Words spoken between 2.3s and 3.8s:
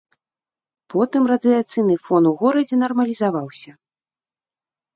у горадзе нармалізаваўся.